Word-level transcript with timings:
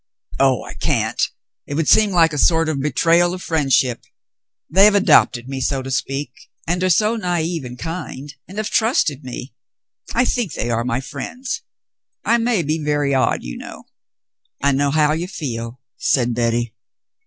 "Oh, 0.39 0.63
I 0.63 0.73
can't. 0.73 1.21
It 1.67 1.75
would 1.75 1.87
seem 1.87 2.09
like 2.09 2.33
a 2.33 2.39
sort 2.39 2.69
of 2.69 2.79
betrayal 2.81 3.35
of 3.35 3.43
friendship. 3.43 4.03
They 4.67 4.85
have 4.85 4.95
adopted 4.95 5.47
me, 5.47 5.61
so 5.61 5.83
to 5.83 5.91
speak, 5.91 6.49
and 6.65 6.83
are 6.83 6.89
so 6.89 7.15
naive 7.15 7.65
and 7.65 7.77
kind, 7.77 8.33
and 8.47 8.57
have 8.57 8.71
trusted 8.71 9.23
me— 9.23 9.53
I 10.15 10.25
think 10.25 10.53
they 10.53 10.71
are 10.71 10.83
my 10.83 11.01
friends. 11.01 11.61
I 12.25 12.39
may 12.39 12.63
be 12.63 12.79
very 12.83 13.13
odd— 13.13 13.43
you 13.43 13.59
know." 13.59 13.83
"I 14.59 14.71
know 14.71 14.89
how 14.89 15.11
you 15.11 15.27
feel," 15.27 15.81
said 15.97 16.33
Betty. 16.33 16.73